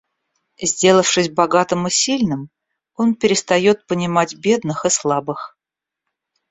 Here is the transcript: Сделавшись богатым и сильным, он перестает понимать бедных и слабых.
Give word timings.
Сделавшись 0.63 1.29
богатым 1.29 1.85
и 1.85 1.91
сильным, 1.91 2.49
он 2.95 3.13
перестает 3.13 3.85
понимать 3.85 4.33
бедных 4.33 4.83
и 4.85 4.89
слабых. 4.89 5.55